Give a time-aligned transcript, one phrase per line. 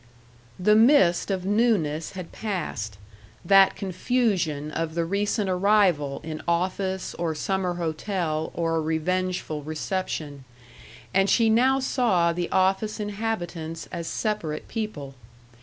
[0.57, 2.97] §2 The mist of newness had passed,
[3.45, 10.43] that confusion of the recent arrival in office or summer hotel or revengeful reception;
[11.13, 15.13] and she now saw the office inhabitants as separate people.